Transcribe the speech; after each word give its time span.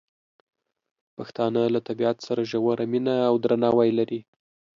پښتانه 1.17 1.61
له 1.73 1.79
طبیعت 1.87 2.17
سره 2.27 2.41
ژوره 2.51 2.85
مینه 2.91 3.15
او 3.29 3.35
درناوی 3.43 3.89
لري. 3.99 4.19